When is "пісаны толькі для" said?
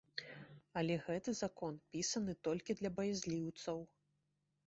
1.93-2.89